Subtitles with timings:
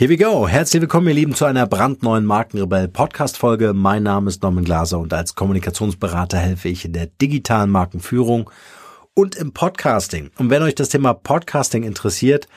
[0.00, 0.48] Here we go.
[0.48, 3.74] Herzlich willkommen, ihr Lieben, zu einer brandneuen Markenrebell Podcast Folge.
[3.74, 8.48] Mein Name ist Norman Glaser und als Kommunikationsberater helfe ich in der digitalen Markenführung
[9.12, 10.30] und im Podcasting.
[10.38, 12.48] Und wenn euch das Thema Podcasting interessiert,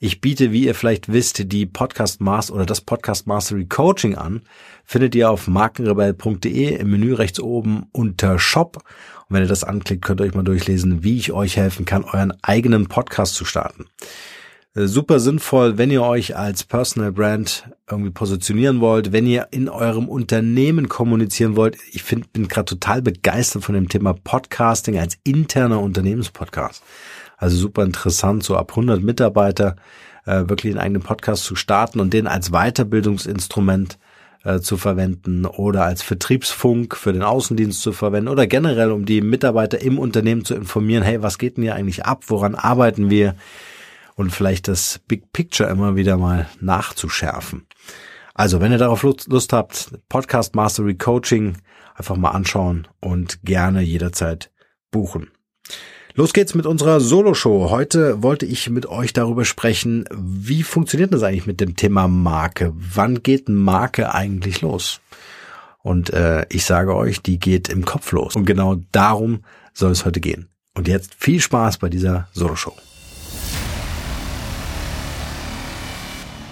[0.00, 4.42] ich biete, wie ihr vielleicht wisst, die Podcast Master oder das Podcast Mastery Coaching an.
[4.84, 8.78] Findet ihr auf markenrebell.de im Menü rechts oben unter Shop.
[8.78, 12.02] Und wenn ihr das anklickt, könnt ihr euch mal durchlesen, wie ich euch helfen kann,
[12.02, 13.86] euren eigenen Podcast zu starten.
[14.76, 19.68] Äh, super sinnvoll, wenn ihr euch als Personal Brand irgendwie positionieren wollt, wenn ihr in
[19.68, 21.76] eurem Unternehmen kommunizieren wollt.
[21.92, 26.84] Ich find, bin gerade total begeistert von dem Thema Podcasting als interner Unternehmenspodcast.
[27.36, 29.74] Also super interessant, so ab 100 Mitarbeiter
[30.24, 33.98] äh, wirklich einen eigenen Podcast zu starten und den als Weiterbildungsinstrument
[34.44, 39.20] äh, zu verwenden oder als Vertriebsfunk für den Außendienst zu verwenden oder generell, um die
[39.20, 43.34] Mitarbeiter im Unternehmen zu informieren, hey, was geht denn hier eigentlich ab, woran arbeiten wir?
[44.20, 47.66] Und vielleicht das Big Picture immer wieder mal nachzuschärfen.
[48.34, 51.56] Also, wenn ihr darauf Lust habt, Podcast Mastery Coaching
[51.94, 54.50] einfach mal anschauen und gerne jederzeit
[54.90, 55.30] buchen.
[56.14, 57.70] Los geht's mit unserer Solo-Show.
[57.70, 62.72] Heute wollte ich mit euch darüber sprechen, wie funktioniert das eigentlich mit dem Thema Marke?
[62.74, 65.00] Wann geht Marke eigentlich los?
[65.82, 68.36] Und äh, ich sage euch, die geht im Kopf los.
[68.36, 70.48] Und genau darum soll es heute gehen.
[70.74, 72.74] Und jetzt viel Spaß bei dieser Solo-Show.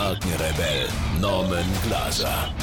[0.00, 0.88] Markenrebell
[1.20, 2.54] Norman Glaser.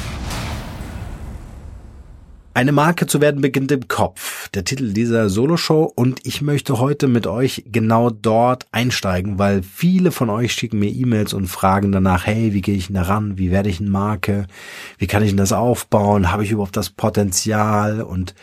[2.56, 4.50] Eine Marke zu werden beginnt im Kopf.
[4.50, 10.12] Der Titel dieser Soloshow und ich möchte heute mit euch genau dort einsteigen, weil viele
[10.12, 13.38] von euch schicken mir E-Mails und fragen danach, hey, wie gehe ich denn daran?
[13.38, 14.47] Wie werde ich eine Marke?
[14.97, 16.31] Wie kann ich denn das aufbauen?
[16.31, 18.02] Habe ich überhaupt das Potenzial?
[18.02, 18.34] Und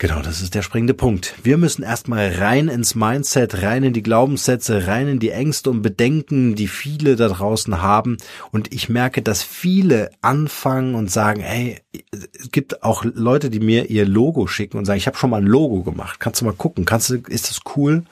[0.00, 1.34] Genau, das ist der springende Punkt.
[1.42, 5.82] Wir müssen erstmal rein ins Mindset, rein in die Glaubenssätze, rein in die Ängste und
[5.82, 8.16] Bedenken, die viele da draußen haben.
[8.52, 11.80] Und ich merke, dass viele anfangen und sagen, hey,
[12.12, 15.40] es gibt auch Leute, die mir ihr Logo schicken und sagen, ich habe schon mal
[15.40, 16.20] ein Logo gemacht.
[16.20, 16.84] Kannst du mal gucken?
[16.84, 18.04] Kannst du, ist das cool?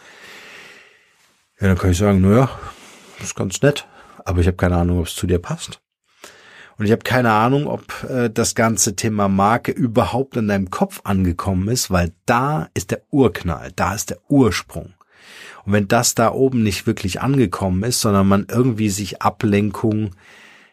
[1.60, 2.50] Ja, dann kann ich sagen, naja,
[3.22, 3.86] ist ganz nett,
[4.24, 5.80] aber ich habe keine Ahnung, ob es zu dir passt.
[6.78, 11.00] Und ich habe keine Ahnung, ob äh, das ganze Thema Marke überhaupt in deinem Kopf
[11.04, 14.92] angekommen ist, weil da ist der Urknall, da ist der Ursprung.
[15.64, 20.10] Und wenn das da oben nicht wirklich angekommen ist, sondern man irgendwie sich Ablenkung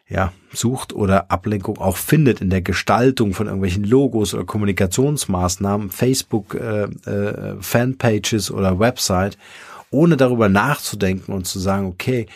[0.08, 6.54] ja, sucht oder Ablenkung auch findet in der Gestaltung von irgendwelchen Logos oder Kommunikationsmaßnahmen, Facebook
[6.56, 9.38] äh, äh, Fanpages oder Website,
[9.90, 12.28] ohne darüber nachzudenken und zu sagen, okay,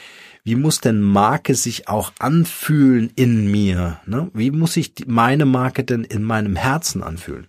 [0.48, 4.00] wie muss denn Marke sich auch anfühlen in mir?
[4.06, 4.32] Ne?
[4.34, 7.48] Wie muss sich meine Marke denn in meinem Herzen anfühlen?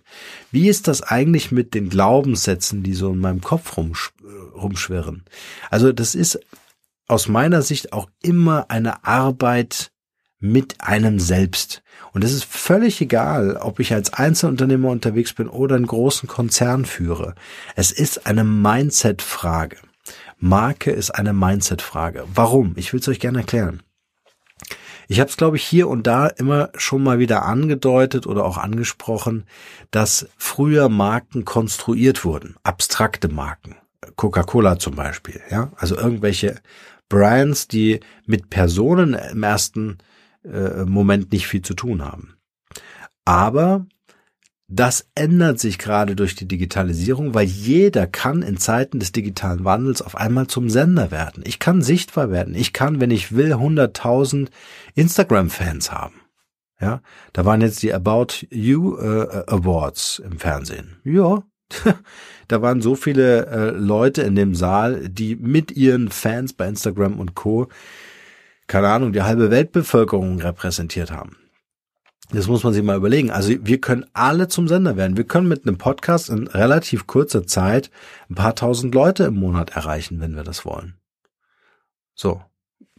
[0.51, 4.11] Wie ist das eigentlich mit den Glaubenssätzen, die so in meinem Kopf rumsch
[4.53, 5.23] rumschwirren?
[5.69, 6.41] Also das ist
[7.07, 9.91] aus meiner Sicht auch immer eine Arbeit
[10.41, 11.81] mit einem selbst.
[12.11, 16.83] Und es ist völlig egal, ob ich als Einzelunternehmer unterwegs bin oder einen großen Konzern
[16.83, 17.35] führe.
[17.77, 19.77] Es ist eine Mindset-Frage.
[20.39, 22.25] Marke ist eine Mindset-Frage.
[22.33, 22.73] Warum?
[22.77, 23.83] Ich will es euch gerne erklären.
[25.07, 28.57] Ich habe es, glaube ich, hier und da immer schon mal wieder angedeutet oder auch
[28.57, 29.45] angesprochen,
[29.91, 33.75] dass früher Marken konstruiert wurden, abstrakte Marken.
[34.15, 36.61] Coca-Cola zum Beispiel, ja, also irgendwelche
[37.09, 39.97] Brands, die mit Personen im ersten
[40.43, 42.37] äh, Moment nicht viel zu tun haben.
[43.25, 43.87] Aber
[44.71, 50.03] das ändert sich gerade durch die Digitalisierung, weil jeder kann in Zeiten des digitalen Wandels
[50.03, 51.43] auf einmal zum Sender werden.
[51.45, 52.53] Ich kann sichtbar werden.
[52.53, 54.49] Ich kann, wenn ich will, 100.000
[54.93, 56.21] Instagram-Fans haben.
[56.79, 57.01] Ja,
[57.33, 60.97] da waren jetzt die About You äh, Awards im Fernsehen.
[61.03, 61.43] Ja,
[62.47, 67.19] da waren so viele äh, Leute in dem Saal, die mit ihren Fans bei Instagram
[67.19, 67.67] und Co.
[68.67, 71.37] keine Ahnung, die halbe Weltbevölkerung repräsentiert haben.
[72.31, 73.31] Das muss man sich mal überlegen.
[73.31, 75.17] Also wir können alle zum Sender werden.
[75.17, 77.89] Wir können mit einem Podcast in relativ kurzer Zeit
[78.29, 80.95] ein paar tausend Leute im Monat erreichen, wenn wir das wollen.
[82.13, 82.41] So.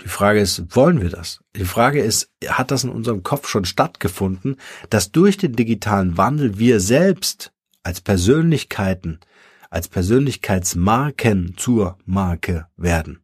[0.03, 1.41] Die Frage ist, wollen wir das?
[1.55, 4.56] Die Frage ist, hat das in unserem Kopf schon stattgefunden,
[4.88, 7.53] dass durch den digitalen Wandel wir selbst
[7.83, 9.21] als Persönlichkeiten,
[9.69, 13.21] als Persönlichkeitsmarken zur Marke werden?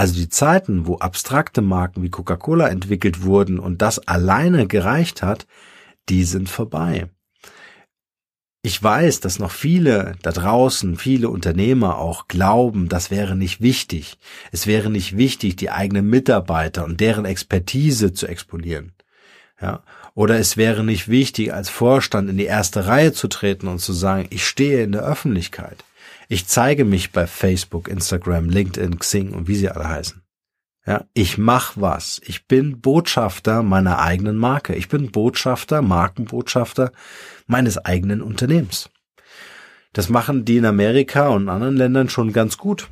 [0.00, 5.46] Also die Zeiten, wo abstrakte Marken wie Coca-Cola entwickelt wurden und das alleine gereicht hat,
[6.08, 7.10] die sind vorbei.
[8.62, 14.16] Ich weiß, dass noch viele da draußen, viele Unternehmer auch glauben, das wäre nicht wichtig.
[14.52, 18.94] Es wäre nicht wichtig, die eigenen Mitarbeiter und deren Expertise zu expolieren.
[19.60, 19.82] Ja.
[20.14, 23.92] Oder es wäre nicht wichtig, als Vorstand in die erste Reihe zu treten und zu
[23.92, 25.84] sagen, ich stehe in der Öffentlichkeit.
[26.32, 30.22] Ich zeige mich bei Facebook, Instagram, LinkedIn, Xing und wie sie alle heißen.
[30.86, 32.20] Ja, ich mach was.
[32.24, 34.76] Ich bin Botschafter meiner eigenen Marke.
[34.76, 36.92] Ich bin Botschafter, Markenbotschafter
[37.48, 38.90] meines eigenen Unternehmens.
[39.92, 42.88] Das machen die in Amerika und anderen Ländern schon ganz gut.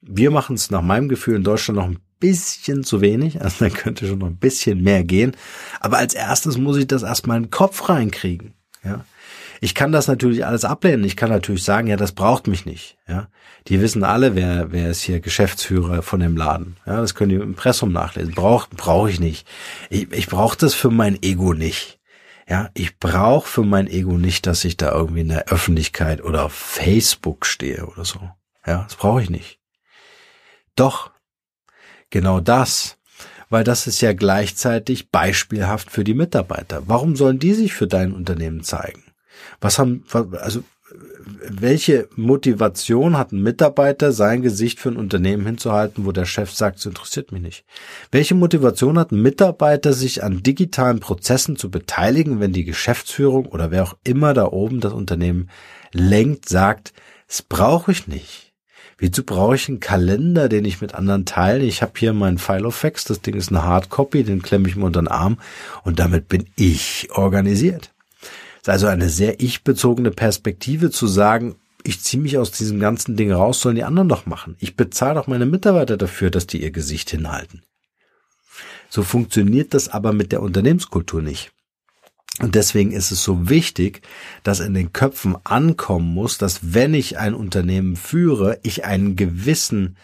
[0.00, 3.68] Wir machen es nach meinem Gefühl in Deutschland noch ein bisschen zu wenig, also da
[3.68, 5.36] könnte schon noch ein bisschen mehr gehen.
[5.80, 8.54] Aber als erstes muss ich das erstmal in den Kopf reinkriegen.
[8.84, 9.04] Ja.
[9.60, 11.04] Ich kann das natürlich alles ablehnen.
[11.04, 12.96] Ich kann natürlich sagen, ja, das braucht mich nicht.
[13.08, 13.28] Ja,
[13.68, 16.76] die wissen alle, wer wer ist hier Geschäftsführer von dem Laden.
[16.86, 18.34] Ja, das können die im Impressum nachlesen.
[18.34, 19.46] Braucht brauche ich nicht.
[19.90, 22.00] Ich, ich brauche das für mein Ego nicht.
[22.48, 26.44] Ja, ich brauche für mein Ego nicht, dass ich da irgendwie in der Öffentlichkeit oder
[26.44, 28.20] auf Facebook stehe oder so.
[28.66, 29.60] Ja, das brauche ich nicht.
[30.76, 31.10] Doch,
[32.10, 32.98] genau das,
[33.48, 36.82] weil das ist ja gleichzeitig beispielhaft für die Mitarbeiter.
[36.86, 39.03] Warum sollen die sich für dein Unternehmen zeigen?
[39.64, 40.04] Was haben,
[40.42, 40.62] also
[41.48, 46.80] welche Motivation hat ein Mitarbeiter, sein Gesicht für ein Unternehmen hinzuhalten, wo der Chef sagt,
[46.80, 47.64] es interessiert mich nicht?
[48.12, 53.70] Welche Motivation hat ein Mitarbeiter, sich an digitalen Prozessen zu beteiligen, wenn die Geschäftsführung oder
[53.70, 55.48] wer auch immer da oben das Unternehmen
[55.92, 56.92] lenkt, sagt,
[57.26, 58.52] das brauche ich nicht.
[58.98, 61.64] Wieso brauche ich einen Kalender, den ich mit anderen teile?
[61.64, 64.76] Ich habe hier meinen File of Facts, das Ding ist eine Hardcopy, den klemme ich
[64.76, 65.38] mir unter den Arm
[65.84, 67.93] und damit bin ich organisiert
[68.64, 73.30] ist also eine sehr ich-bezogene Perspektive zu sagen, ich ziehe mich aus diesem ganzen Ding
[73.30, 74.56] raus, sollen die anderen doch machen.
[74.58, 77.62] Ich bezahle doch meine Mitarbeiter dafür, dass die ihr Gesicht hinhalten.
[78.88, 81.52] So funktioniert das aber mit der Unternehmenskultur nicht.
[82.40, 84.00] Und deswegen ist es so wichtig,
[84.44, 89.98] dass in den Köpfen ankommen muss, dass wenn ich ein Unternehmen führe, ich einen gewissen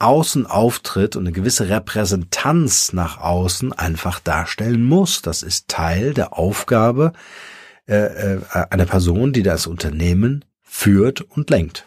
[0.00, 5.22] Außenauftritt und eine gewisse Repräsentanz nach außen einfach darstellen muss.
[5.22, 7.12] Das ist Teil der Aufgabe
[7.90, 8.40] äh, äh,
[8.70, 11.86] eine Person, die das Unternehmen führt und lenkt.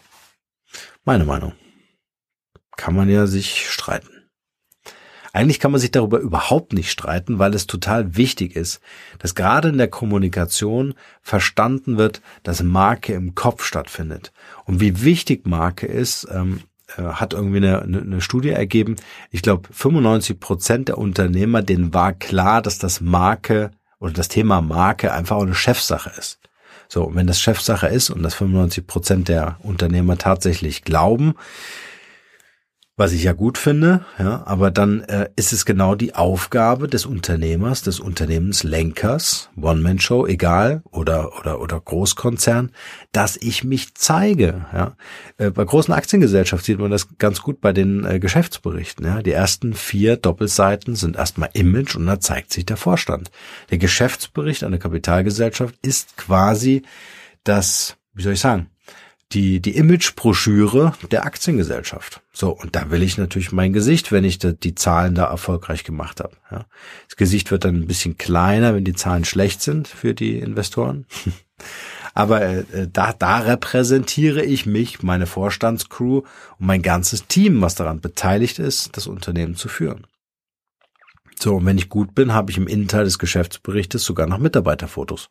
[1.04, 1.54] Meine Meinung.
[2.76, 4.10] Kann man ja sich streiten.
[5.32, 8.80] Eigentlich kann man sich darüber überhaupt nicht streiten, weil es total wichtig ist,
[9.18, 14.32] dass gerade in der Kommunikation verstanden wird, dass Marke im Kopf stattfindet.
[14.64, 16.60] Und wie wichtig Marke ist, ähm,
[16.96, 18.96] äh, hat irgendwie eine, eine Studie ergeben.
[19.30, 23.70] Ich glaube, 95 Prozent der Unternehmer, denen war klar, dass das Marke
[24.04, 26.38] oder das Thema Marke einfach eine Chefsache ist.
[26.88, 31.34] So, wenn das Chefsache ist und das 95 Prozent der Unternehmer tatsächlich glauben,
[32.96, 37.06] was ich ja gut finde, ja, aber dann äh, ist es genau die Aufgabe des
[37.06, 42.70] Unternehmers, des Unternehmenslenkers, One-Man-Show, egal, oder, oder, oder Großkonzern,
[43.10, 44.96] dass ich mich zeige, ja.
[45.38, 49.22] Äh, bei großen Aktiengesellschaften sieht man das ganz gut bei den äh, Geschäftsberichten, ja.
[49.22, 53.32] Die ersten vier Doppelseiten sind erstmal Image und da zeigt sich der Vorstand.
[53.70, 56.82] Der Geschäftsbericht einer Kapitalgesellschaft ist quasi
[57.42, 58.70] das, wie soll ich sagen,
[59.34, 62.20] die, die Imagebroschüre der Aktiengesellschaft.
[62.32, 66.20] So, und da will ich natürlich mein Gesicht, wenn ich die Zahlen da erfolgreich gemacht
[66.20, 66.36] habe.
[66.50, 66.66] Ja.
[67.08, 71.06] Das Gesicht wird dann ein bisschen kleiner, wenn die Zahlen schlecht sind für die Investoren.
[72.14, 78.00] Aber äh, da, da repräsentiere ich mich, meine Vorstandscrew und mein ganzes Team, was daran
[78.00, 80.06] beteiligt ist, das Unternehmen zu führen.
[81.40, 85.28] So, und wenn ich gut bin, habe ich im Innenteil des Geschäftsberichtes sogar noch Mitarbeiterfotos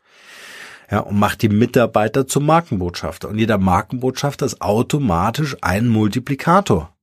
[0.92, 3.30] ja, und macht die Mitarbeiter zum Markenbotschafter.
[3.30, 6.94] Und jeder Markenbotschafter ist automatisch ein Multiplikator.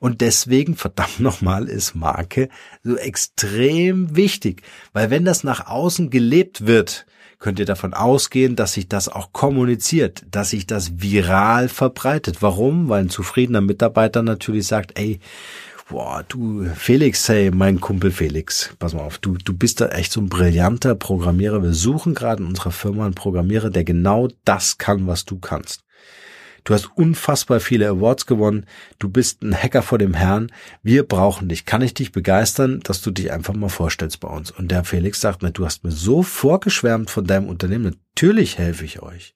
[0.00, 2.48] Und deswegen, verdammt nochmal, ist Marke
[2.82, 4.62] so extrem wichtig.
[4.92, 7.06] Weil wenn das nach außen gelebt wird,
[7.38, 12.42] könnt ihr davon ausgehen, dass sich das auch kommuniziert, dass sich das viral verbreitet.
[12.42, 12.88] Warum?
[12.88, 15.20] Weil ein zufriedener Mitarbeiter natürlich sagt, ey,
[15.88, 20.12] boah, du Felix, hey, mein Kumpel Felix, pass mal auf, du, du bist da echt
[20.12, 21.62] so ein brillanter Programmierer.
[21.62, 25.84] Wir suchen gerade in unserer Firma einen Programmierer, der genau das kann, was du kannst.
[26.64, 28.66] Du hast unfassbar viele Awards gewonnen.
[28.98, 30.52] Du bist ein Hacker vor dem Herrn.
[30.82, 31.64] Wir brauchen dich.
[31.64, 34.50] Kann ich dich begeistern, dass du dich einfach mal vorstellst bei uns?
[34.50, 37.96] Und der Felix sagt mir, du hast mir so vorgeschwärmt von deinem Unternehmen.
[38.14, 39.34] Natürlich helfe ich euch.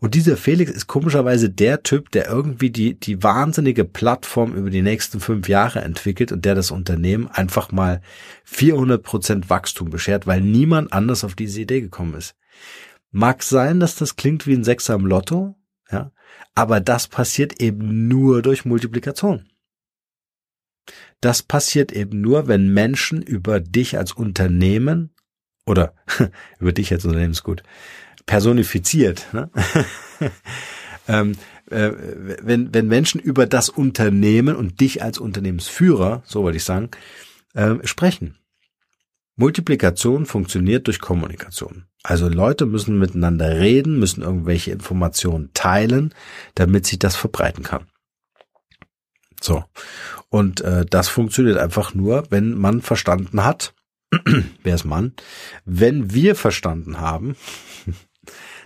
[0.00, 4.82] Und dieser Felix ist komischerweise der Typ, der irgendwie die, die wahnsinnige Plattform über die
[4.82, 8.00] nächsten fünf Jahre entwickelt und der das Unternehmen einfach mal
[8.44, 12.34] 400 Prozent Wachstum beschert, weil niemand anders auf diese Idee gekommen ist.
[13.10, 15.56] Mag sein, dass das klingt wie ein Sechser im Lotto,
[15.90, 16.12] ja,
[16.54, 19.48] aber das passiert eben nur durch Multiplikation.
[21.20, 25.14] Das passiert eben nur, wenn Menschen über dich als Unternehmen
[25.66, 25.94] oder
[26.58, 27.62] über dich als Unternehmen ist gut,
[28.30, 29.50] personifiziert, ne?
[31.08, 31.32] ähm,
[31.68, 31.90] äh,
[32.42, 36.90] wenn, wenn Menschen über das Unternehmen und dich als Unternehmensführer, so wollte ich sagen,
[37.54, 38.38] äh, sprechen.
[39.34, 41.86] Multiplikation funktioniert durch Kommunikation.
[42.04, 46.14] Also Leute müssen miteinander reden, müssen irgendwelche Informationen teilen,
[46.54, 47.88] damit sich das verbreiten kann.
[49.40, 49.64] So.
[50.28, 53.74] Und äh, das funktioniert einfach nur, wenn man verstanden hat,
[54.62, 55.14] wer ist Mann,
[55.64, 57.34] wenn wir verstanden haben,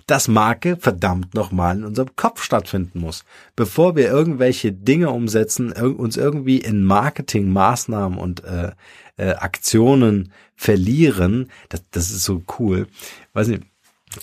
[0.06, 3.24] dass Marke verdammt nochmal in unserem Kopf stattfinden muss.
[3.56, 8.72] Bevor wir irgendwelche Dinge umsetzen, uns irgendwie in Marketingmaßnahmen und äh,
[9.16, 12.86] äh, Aktionen verlieren, das, das ist so cool.
[13.32, 13.62] Weiß nicht,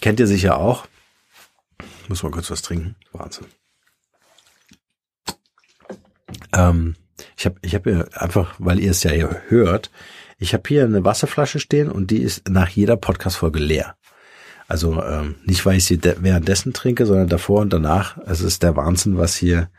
[0.02, 0.88] kennt ihr sicher auch.
[2.08, 2.96] Muss mal kurz was trinken.
[3.12, 3.46] Wahnsinn.
[6.54, 6.96] Ähm,
[7.38, 9.92] ich habe ich hab hier einfach, weil ihr es ja hier hört,
[10.38, 13.96] ich habe hier eine Wasserflasche stehen und die ist nach jeder Podcast-Folge leer.
[14.72, 18.18] Also ähm, nicht, weil ich sie währenddessen trinke, sondern davor und danach.
[18.26, 19.70] Es ist der Wahnsinn, was hier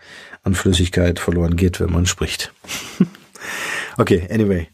[0.42, 2.52] an Flüssigkeit verloren geht, wenn man spricht.
[3.96, 4.68] okay, anyway.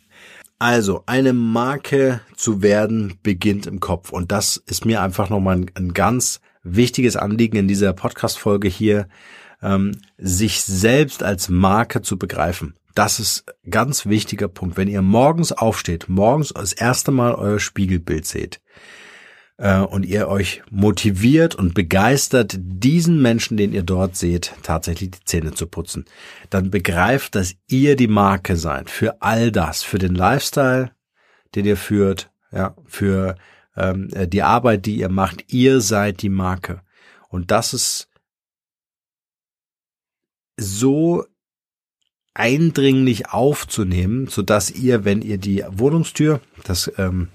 [0.58, 4.10] Also, eine Marke zu werden beginnt im Kopf.
[4.10, 9.08] Und das ist mir einfach nochmal ein, ein ganz wichtiges Anliegen in dieser Podcast-Folge hier,
[9.62, 12.74] ähm, sich selbst als Marke zu begreifen.
[12.96, 14.76] Das ist ganz wichtiger Punkt.
[14.76, 18.60] Wenn ihr morgens aufsteht, morgens das erste Mal euer Spiegelbild seht,
[19.58, 25.24] äh, und ihr euch motiviert und begeistert, diesen Menschen, den ihr dort seht, tatsächlich die
[25.24, 26.06] Zähne zu putzen,
[26.48, 30.92] dann begreift, dass ihr die Marke seid für all das, für den Lifestyle,
[31.54, 33.36] den ihr führt, ja, für
[33.76, 35.52] ähm, äh, die Arbeit, die ihr macht.
[35.52, 36.82] Ihr seid die Marke.
[37.28, 38.08] Und das ist
[40.56, 41.24] so
[42.34, 47.28] eindringlich aufzunehmen, so dass ihr, wenn ihr die Wohnungstür, das ähm,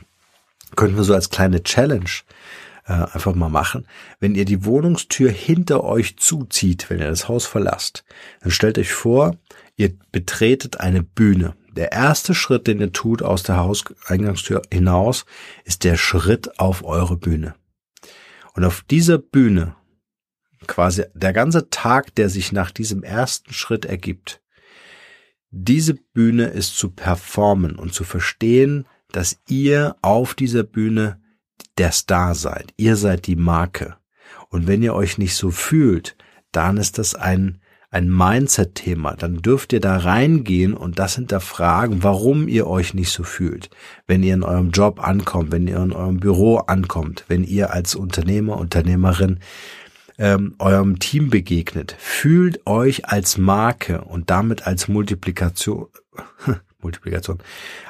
[0.76, 2.10] können wir so als kleine Challenge
[2.86, 3.88] äh, einfach mal machen.
[4.20, 8.04] Wenn ihr die Wohnungstür hinter euch zuzieht, wenn ihr das Haus verlasst,
[8.42, 9.38] dann stellt euch vor,
[9.76, 11.56] ihr betretet eine Bühne.
[11.72, 15.26] Der erste Schritt, den ihr tut aus der Hauseingangstür hinaus,
[15.64, 17.56] ist der Schritt auf eure Bühne.
[18.54, 19.76] Und auf dieser Bühne,
[20.68, 24.42] quasi der ganze Tag, der sich nach diesem ersten Schritt ergibt,
[25.50, 31.22] diese Bühne ist zu performen und zu verstehen, dass ihr auf dieser Bühne
[31.78, 32.74] der Star seid.
[32.78, 33.96] Ihr seid die Marke.
[34.50, 36.16] Und wenn ihr euch nicht so fühlt,
[36.52, 39.16] dann ist das ein, ein Mindset-Thema.
[39.16, 43.70] Dann dürft ihr da reingehen und das hinterfragen, warum ihr euch nicht so fühlt.
[44.08, 47.96] Wenn ihr in eurem Job ankommt, wenn ihr in eurem Büro ankommt, wenn ihr als
[47.96, 49.40] Unternehmer, Unternehmerin
[50.20, 55.88] ähm, eurem Team begegnet, fühlt euch als Marke und damit als Multiplikation,
[56.84, 57.40] Multiplikation,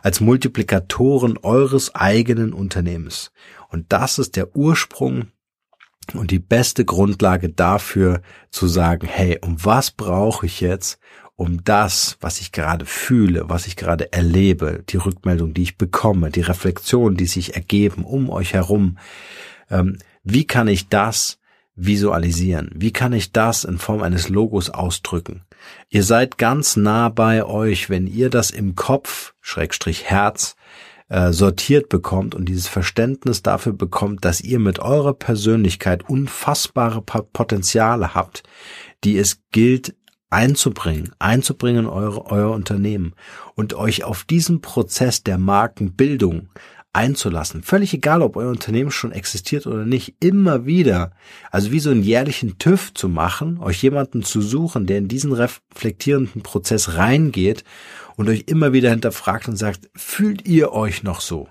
[0.01, 3.31] als Multiplikatoren eures eigenen Unternehmens.
[3.69, 5.27] Und das ist der Ursprung
[6.13, 8.21] und die beste Grundlage dafür
[8.51, 10.99] zu sagen, hey, um was brauche ich jetzt,
[11.35, 16.29] um das, was ich gerade fühle, was ich gerade erlebe, die Rückmeldung, die ich bekomme,
[16.29, 18.97] die Reflexion, die sich ergeben um euch herum,
[19.69, 21.39] ähm, wie kann ich das
[21.75, 22.71] visualisieren?
[22.75, 25.43] Wie kann ich das in Form eines Logos ausdrücken?
[25.89, 30.55] Ihr seid ganz nah bei euch, wenn ihr das im Kopf, Schrägstrich Herz,
[31.09, 38.13] äh, sortiert bekommt und dieses Verständnis dafür bekommt, dass ihr mit eurer Persönlichkeit unfassbare Potenziale
[38.13, 38.43] habt,
[39.03, 39.95] die es gilt
[40.33, 43.13] einzubringen, einzubringen in eure, euer Unternehmen
[43.53, 46.49] und euch auf diesen Prozess der Markenbildung
[46.93, 47.63] einzulassen.
[47.63, 51.11] Völlig egal, ob euer Unternehmen schon existiert oder nicht, immer wieder,
[51.51, 55.33] also wie so einen jährlichen TÜV zu machen, euch jemanden zu suchen, der in diesen
[55.33, 57.63] reflektierenden Prozess reingeht
[58.15, 61.49] und euch immer wieder hinterfragt und sagt, fühlt ihr euch noch so?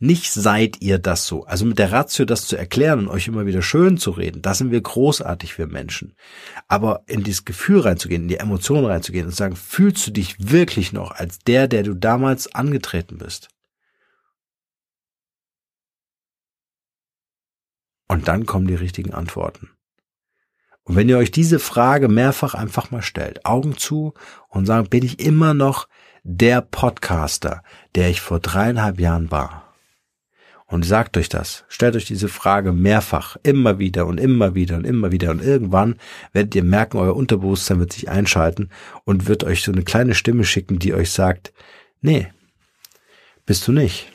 [0.00, 1.44] Nicht seid ihr das so.
[1.44, 4.52] Also mit der Ratio das zu erklären und euch immer wieder schön zu reden, da
[4.52, 6.14] sind wir großartig für Menschen.
[6.68, 10.92] Aber in dieses Gefühl reinzugehen, in die Emotionen reinzugehen und sagen, fühlst du dich wirklich
[10.92, 13.48] noch als der, der du damals angetreten bist?
[18.08, 19.70] Und dann kommen die richtigen Antworten.
[20.84, 24.12] Und wenn ihr euch diese Frage mehrfach einfach mal stellt, Augen zu
[24.48, 25.88] und sagt, bin ich immer noch
[26.22, 27.62] der Podcaster,
[27.94, 29.74] der ich vor dreieinhalb Jahren war?
[30.66, 34.84] Und sagt euch das, stellt euch diese Frage mehrfach, immer wieder und immer wieder und
[34.84, 35.96] immer wieder und irgendwann
[36.32, 38.70] werdet ihr merken, euer Unterbewusstsein wird sich einschalten
[39.04, 41.52] und wird euch so eine kleine Stimme schicken, die euch sagt,
[42.00, 42.32] nee,
[43.46, 44.10] bist du nicht.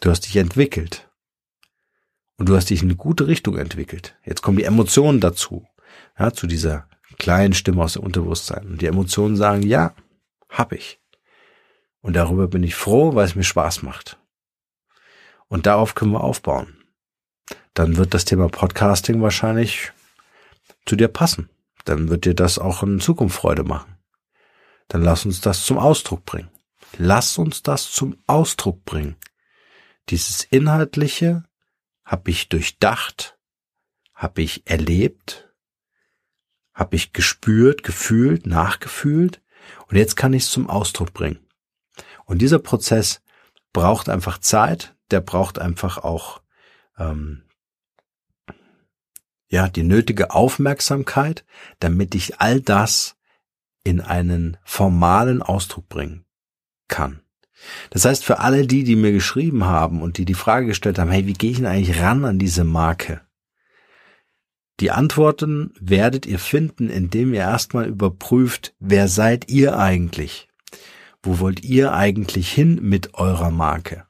[0.00, 1.08] Du hast dich entwickelt.
[2.36, 4.16] Und du hast dich in eine gute Richtung entwickelt.
[4.24, 5.66] Jetzt kommen die Emotionen dazu,
[6.18, 6.88] ja, zu dieser
[7.18, 8.66] kleinen Stimme aus dem Unterbewusstsein.
[8.66, 9.94] Und die Emotionen sagen, ja,
[10.48, 11.00] Hab ich.
[12.00, 14.18] Und darüber bin ich froh, weil es mir Spaß macht.
[15.48, 16.76] Und darauf können wir aufbauen.
[17.72, 19.92] Dann wird das Thema Podcasting wahrscheinlich
[20.86, 21.48] zu dir passen.
[21.84, 23.96] Dann wird dir das auch in Zukunft Freude machen.
[24.88, 26.50] Dann lass uns das zum Ausdruck bringen.
[26.98, 29.16] Lass uns das zum Ausdruck bringen.
[30.10, 31.44] Dieses Inhaltliche
[32.04, 33.38] habe ich durchdacht,
[34.14, 35.52] habe ich erlebt,
[36.72, 39.42] habe ich gespürt, gefühlt, nachgefühlt
[39.88, 41.46] und jetzt kann ich es zum Ausdruck bringen.
[42.24, 43.22] Und dieser Prozess
[43.72, 46.42] braucht einfach Zeit, der braucht einfach auch
[46.98, 47.44] ähm,
[49.48, 51.44] ja die nötige Aufmerksamkeit,
[51.78, 53.16] damit ich all das
[53.84, 56.24] in einen formalen Ausdruck bringen
[56.88, 57.23] kann.
[57.90, 61.10] Das heißt, für alle die, die mir geschrieben haben und die die Frage gestellt haben,
[61.10, 63.20] hey, wie gehe ich denn eigentlich ran an diese Marke?
[64.80, 70.48] Die Antworten werdet ihr finden, indem ihr erstmal überprüft, wer seid ihr eigentlich?
[71.22, 74.04] Wo wollt ihr eigentlich hin mit eurer Marke?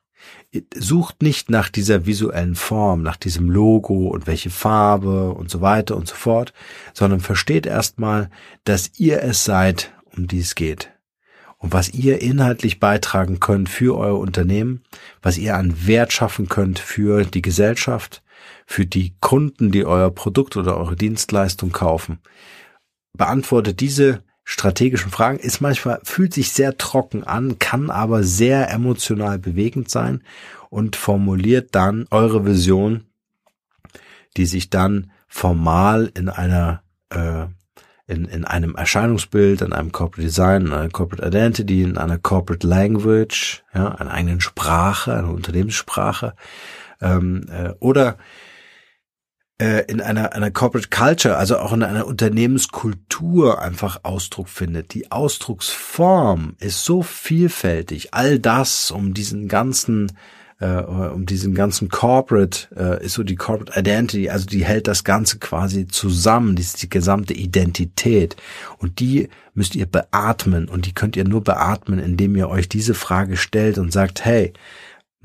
[0.74, 5.96] Sucht nicht nach dieser visuellen Form, nach diesem Logo und welche Farbe und so weiter
[5.96, 6.54] und so fort,
[6.94, 8.30] sondern versteht erstmal,
[8.62, 10.93] dass ihr es seid, um die es geht
[11.64, 14.82] und was ihr inhaltlich beitragen könnt für euer Unternehmen,
[15.22, 18.22] was ihr an Wert schaffen könnt für die Gesellschaft,
[18.66, 22.18] für die Kunden, die euer Produkt oder eure Dienstleistung kaufen.
[23.16, 29.38] Beantwortet diese strategischen Fragen, ist manchmal, fühlt sich sehr trocken an, kann aber sehr emotional
[29.38, 30.22] bewegend sein
[30.68, 33.04] und formuliert dann eure Vision,
[34.36, 37.46] die sich dann formal in einer äh,
[38.06, 42.66] in, in einem Erscheinungsbild, in einem Corporate Design, in einer Corporate Identity, in einer Corporate
[42.66, 46.34] Language, ja, einer eigenen Sprache, einer Unternehmenssprache,
[47.00, 48.18] ähm, äh, oder
[49.58, 54.92] äh, in einer, einer Corporate Culture, also auch in einer Unternehmenskultur einfach Ausdruck findet.
[54.94, 58.12] Die Ausdrucksform ist so vielfältig.
[58.12, 60.12] All das, um diesen ganzen
[60.60, 65.04] äh, um diesen ganzen Corporate, äh, ist so die Corporate Identity, also die hält das
[65.04, 68.36] Ganze quasi zusammen, die ist die gesamte Identität.
[68.78, 72.94] Und die müsst ihr beatmen und die könnt ihr nur beatmen, indem ihr euch diese
[72.94, 74.52] Frage stellt und sagt, hey,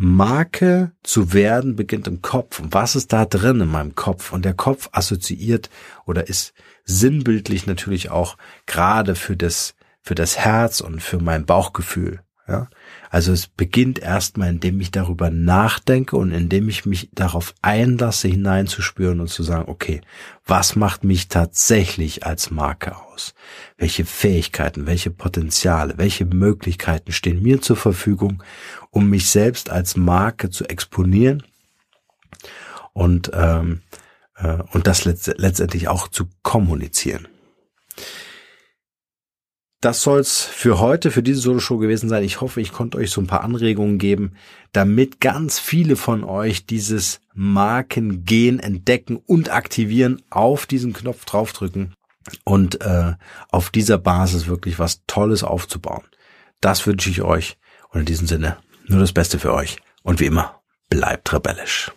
[0.02, 2.60] Marke zu werden beginnt im Kopf.
[2.60, 4.32] Und was ist da drin in meinem Kopf?
[4.32, 5.70] Und der Kopf assoziiert
[6.06, 6.54] oder ist
[6.86, 12.22] sinnbildlich natürlich auch gerade für das, für das Herz und für mein Bauchgefühl.
[12.50, 12.68] Ja?
[13.10, 19.20] Also es beginnt erstmal, indem ich darüber nachdenke und indem ich mich darauf einlasse, hineinzuspüren
[19.20, 20.02] und zu sagen, okay,
[20.46, 23.36] was macht mich tatsächlich als Marke aus?
[23.78, 28.44] Welche Fähigkeiten, welche Potenziale, welche Möglichkeiten stehen mir zur Verfügung,
[28.90, 31.44] um mich selbst als Marke zu exponieren
[32.94, 33.82] und, ähm,
[34.36, 37.28] äh, und das letztendlich auch zu kommunizieren
[39.82, 42.24] das soll's für heute, für diese Solo-Show gewesen sein.
[42.24, 44.34] Ich hoffe, ich konnte euch so ein paar Anregungen geben,
[44.74, 51.94] damit ganz viele von euch dieses Markengen entdecken und aktivieren, auf diesen Knopf draufdrücken
[52.44, 53.14] und äh,
[53.50, 56.04] auf dieser Basis wirklich was Tolles aufzubauen.
[56.60, 57.58] Das wünsche ich euch
[57.90, 61.92] und in diesem Sinne nur das Beste für euch und wie immer, bleibt rebellisch.